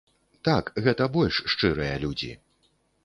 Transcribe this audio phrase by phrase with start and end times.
[0.47, 2.31] Так, гэта больш шчырыя людзі.